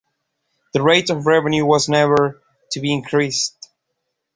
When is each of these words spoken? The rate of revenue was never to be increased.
The 0.73 0.81
rate 0.81 1.11
of 1.11 1.27
revenue 1.27 1.63
was 1.63 1.87
never 1.87 2.41
to 2.71 2.79
be 2.79 2.91
increased. 2.91 3.69